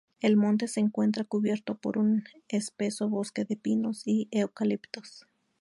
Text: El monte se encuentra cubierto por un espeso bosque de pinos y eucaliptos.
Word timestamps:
El 0.19 0.35
monte 0.35 0.67
se 0.67 0.79
encuentra 0.79 1.25
cubierto 1.25 1.75
por 1.77 1.99
un 1.99 2.23
espeso 2.47 3.07
bosque 3.07 3.45
de 3.45 3.55
pinos 3.55 4.01
y 4.07 4.29
eucaliptos. 4.31 5.27